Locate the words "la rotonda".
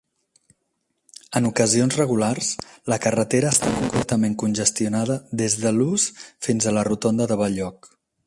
6.79-7.29